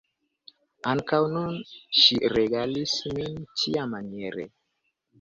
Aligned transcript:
Ankaŭ 0.91 1.19
nun 1.33 1.53
ŝi 1.99 2.19
regalis 2.39 2.99
min 3.15 3.39
tiamaniere. 3.63 4.53